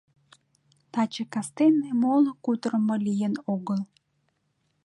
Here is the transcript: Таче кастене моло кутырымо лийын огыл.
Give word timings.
Таче 0.91 1.23
кастене 1.33 1.89
моло 2.01 2.31
кутырымо 2.43 2.95
лийын 3.05 3.33
огыл. 3.53 3.79